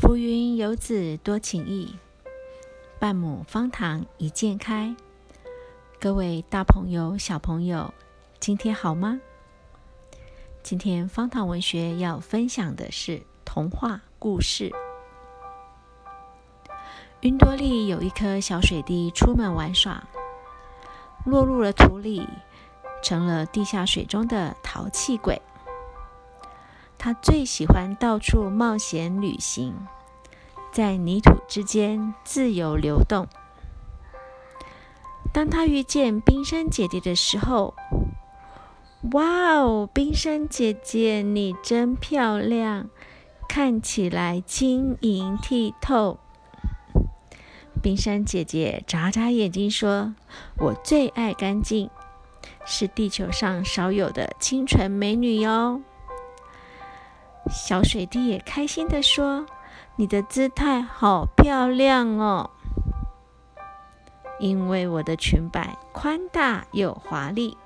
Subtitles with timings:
[0.00, 1.92] 浮云游子多情意，
[3.00, 4.94] 半亩方塘一鉴开。
[5.98, 7.92] 各位大朋友、小朋友，
[8.38, 9.20] 今天好吗？
[10.62, 14.72] 今天方塘文学要分享的是童话故事。
[17.22, 20.08] 云朵里有一颗小水滴，出门玩耍，
[21.26, 22.24] 落入了土里，
[23.02, 25.42] 成了地下水中的淘气鬼。
[26.98, 29.86] 他最喜欢到处冒险旅行，
[30.72, 33.28] 在泥土之间自由流动。
[35.32, 37.74] 当他遇见冰山姐姐的时候，
[39.12, 39.88] 哇哦！
[39.92, 42.88] 冰山姐姐，你真漂亮，
[43.48, 46.18] 看起来晶莹剔透。
[47.80, 50.16] 冰山姐姐眨眨眼睛说
[50.58, 51.88] ：“我最爱干净，
[52.64, 55.80] 是地球上少有的清纯美女哟。”
[57.50, 59.46] 小水滴也开心地说
[59.96, 62.50] ：“你的姿态好漂亮哦，
[64.38, 67.56] 因为我的裙摆宽大又华丽。”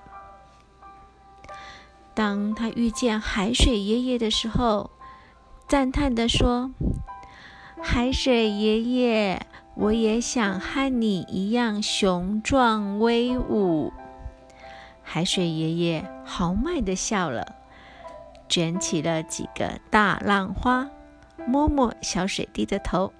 [2.14, 4.91] 当他遇见海水爷爷的时候，
[5.66, 6.70] 赞叹地说
[7.83, 13.92] ：“海水爷爷，我也想和你一样雄壮威武。”
[15.03, 17.56] 海水爷爷豪迈地笑了。
[18.53, 20.91] 卷起了几个大浪花，
[21.47, 23.11] 摸摸小水滴的头。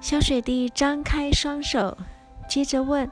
[0.00, 1.96] 小水滴张开双手，
[2.48, 3.08] 接着问：“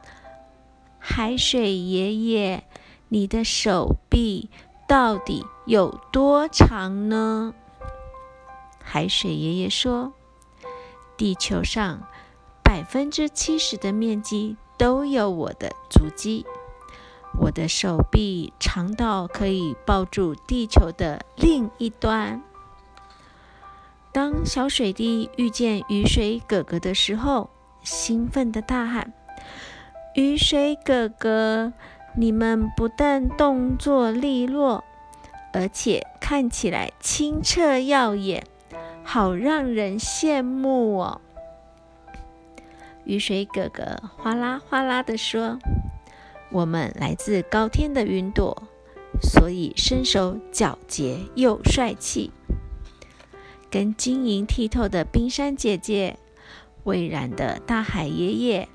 [0.98, 2.64] 海水爷爷，
[3.08, 4.50] 你的手臂
[4.88, 7.54] 到底有多长呢？”
[8.82, 10.12] 海水爷爷说
[11.16, 12.08] ：“地球上
[12.64, 16.44] 百分之七十的面积都有我的足迹。”
[17.38, 22.42] 我的手臂长到可以抱住地球的另一端。
[24.12, 27.50] 当小水滴遇见雨水哥哥的时候，
[27.82, 29.12] 兴奋地大喊
[30.14, 31.72] ：“雨水哥哥，
[32.16, 34.84] 你们不但动作利落，
[35.52, 38.46] 而且看起来清澈耀眼，
[39.02, 41.20] 好让人羡慕哦！”
[43.04, 45.58] 雨水哥哥哗啦哗啦地说。
[46.54, 48.62] 我们来自高天的云朵，
[49.20, 52.30] 所以身手矫捷又帅气。
[53.68, 56.16] 跟晶莹剔透的冰山姐姐、
[56.84, 58.68] 蔚蓝的大海爷爷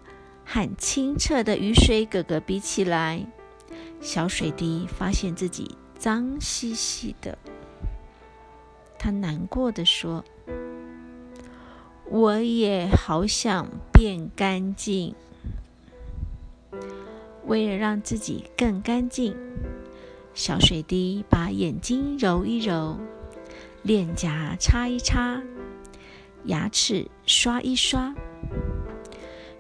[0.44, 3.26] 和清澈的雨水哥哥比起来，
[4.02, 7.38] 小水滴发现自己脏兮兮的。
[8.98, 10.26] 他难过的说
[12.12, 15.16] ：“我也好想变干净。”
[17.50, 19.36] 为了让自己更干净，
[20.36, 22.96] 小水滴把眼睛揉一揉，
[23.82, 25.42] 脸颊擦一擦，
[26.46, 28.14] 牙齿刷一刷。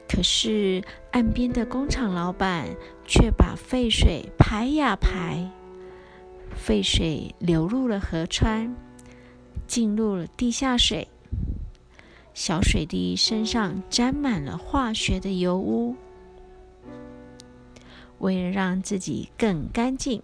[0.07, 2.67] 可是岸边的工厂老板
[3.07, 5.49] 却把废水排呀排，
[6.55, 8.75] 废水流入了河川，
[9.65, 11.07] 进入了地下水。
[12.35, 15.95] 小水滴身上沾满了化学的油污。
[18.19, 20.21] 为了让自己更干净，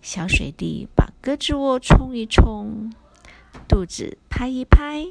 [0.00, 2.92] 小水滴把胳肢窝冲一冲，
[3.68, 5.08] 肚子拍一拍，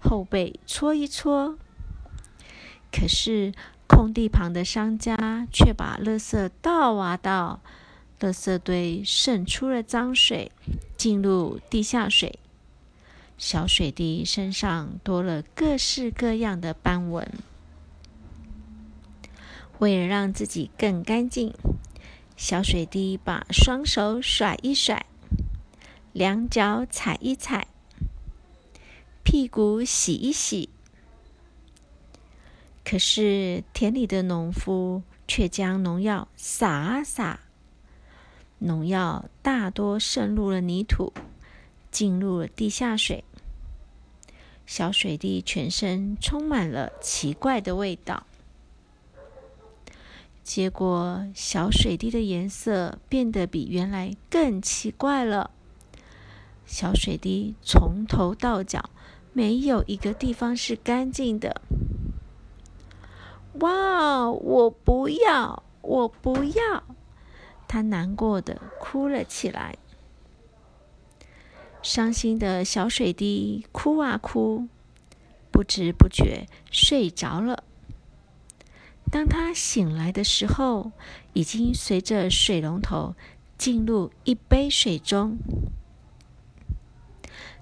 [0.00, 1.56] 后背搓一搓。
[2.90, 3.52] 可是
[3.86, 7.60] 空地旁的商家却把垃圾倒啊倒，
[8.20, 10.50] 垃圾堆渗出了脏水，
[10.96, 12.38] 进入地下水。
[13.38, 17.28] 小水滴身上多了各式各样的斑纹。
[19.82, 21.52] 为了让自己更干净，
[22.36, 25.04] 小水滴把双手甩一甩，
[26.12, 27.66] 两脚踩一踩，
[29.24, 30.68] 屁股洗一洗。
[32.84, 37.40] 可是田里的农夫却将农药洒啊洒，
[38.60, 41.12] 农药大多渗入了泥土，
[41.90, 43.24] 进入了地下水。
[44.64, 48.24] 小水滴全身充满了奇怪的味道。
[50.42, 55.50] 结果，小水滴的颜色变得比原来更奇怪了。
[56.66, 58.90] 小水滴从头到脚
[59.32, 61.60] 没有一个地方是干净的。
[63.60, 64.30] 哇！
[64.30, 66.82] 我不要，我不要！
[67.68, 69.76] 他难过的哭了起来。
[71.82, 74.68] 伤心的小水滴哭啊哭，
[75.50, 77.64] 不知不觉睡着了。
[79.12, 80.90] 当他醒来的时候，
[81.34, 83.14] 已经随着水龙头
[83.58, 85.36] 进入一杯水中。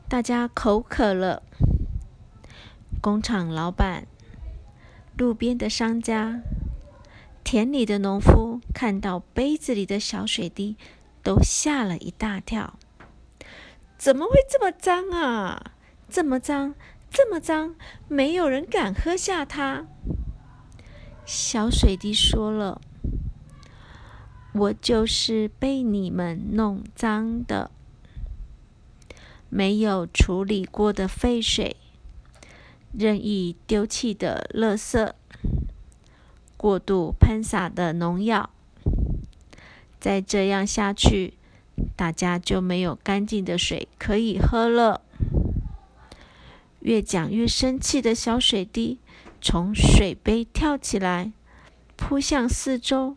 [0.08, 1.42] 大家口渴了。
[3.00, 4.06] 工厂老板、
[5.18, 6.40] 路边的商家、
[7.42, 10.76] 田里的农夫看到杯子里的小水滴，
[11.24, 12.78] 都吓了一大跳。
[13.98, 15.72] 怎么会这么脏啊？
[16.08, 16.76] 这么脏，
[17.10, 17.74] 这么脏，
[18.06, 19.88] 没有人敢喝下它。
[21.24, 22.80] 小水滴说了
[24.52, 27.70] ：“我就是被你们弄脏的，
[29.48, 31.76] 没有处理过的废水，
[32.92, 35.12] 任意丢弃的垃圾，
[36.56, 38.50] 过度喷洒的农药。
[40.00, 41.34] 再这样下去，
[41.94, 45.02] 大家就没有干净的水可以喝了。”
[46.80, 48.98] 越讲越生气的小水滴。
[49.40, 51.32] 从水杯跳起来，
[51.96, 53.16] 扑向四周。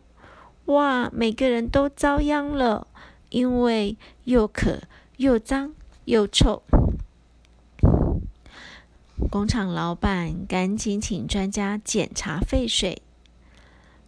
[0.66, 1.10] 哇！
[1.12, 2.86] 每个人都遭殃了，
[3.28, 4.80] 因为又渴
[5.18, 5.74] 又脏
[6.06, 6.62] 又臭。
[9.30, 13.02] 工厂老板赶紧请专家检查废水，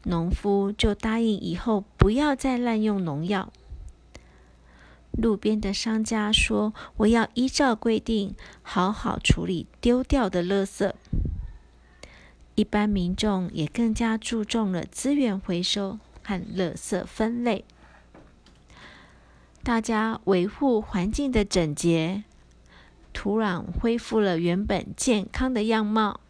[0.04, 3.52] 农夫就答应以后不要再滥用农药。
[5.12, 10.92] 路边的商家说：“我要依照规定，好好处理丢掉的垃圾。”
[12.56, 17.66] 一般民众也更加注重了资源回收和垃圾分类，
[19.62, 22.24] 大家维护环境的整洁，
[23.12, 26.20] 土壤恢复了原本健康的样貌，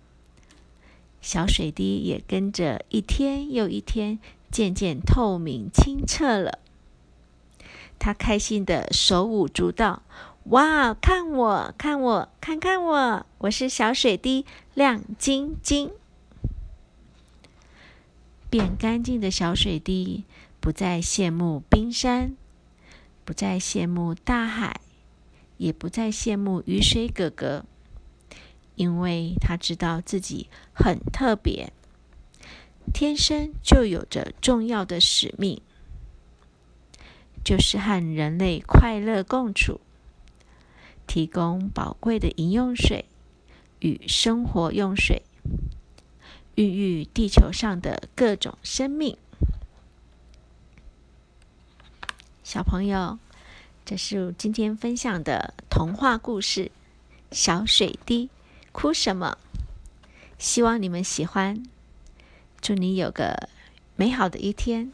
[1.20, 4.18] 小水滴也跟着一天又一天
[4.50, 6.58] 渐渐透明清澈了。
[8.00, 10.02] 他开心的手舞足蹈，
[10.46, 10.92] 哇！
[10.92, 14.44] 看我，看我，看看我，我是小水滴，
[14.74, 15.92] 亮晶晶。
[18.48, 20.24] 变干净的小水滴，
[20.60, 22.36] 不再羡慕冰山，
[23.24, 24.80] 不再羡慕大海，
[25.58, 27.64] 也不再羡慕雨水哥哥，
[28.76, 31.72] 因为他知道自己很特别，
[32.94, 35.60] 天生就有着重要的使命，
[37.44, 39.80] 就是和人类快乐共处，
[41.06, 43.06] 提供宝贵的饮用水
[43.80, 45.22] 与生活用水。
[46.56, 49.18] 孕育地球上的各种生命，
[52.42, 53.18] 小朋友，
[53.84, 56.64] 这是今天分享的童话故事
[57.30, 58.30] 《小水滴
[58.72, 59.36] 哭什么》。
[60.38, 61.62] 希望你们喜欢，
[62.62, 63.50] 祝你有个
[63.94, 64.90] 美好的一天。